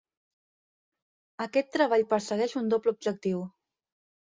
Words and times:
Aquest 1.45 1.69
treball 1.77 2.07
persegueix 2.15 2.57
un 2.65 2.73
doble 2.75 2.97
objectiu. 2.99 3.47